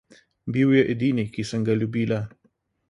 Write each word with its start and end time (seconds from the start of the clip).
Bil 0.55 0.71
je 0.77 0.81
edini, 0.95 1.27
ki 1.37 1.47
sem 1.51 1.69
ga 1.69 1.79
ljubila. 1.81 2.21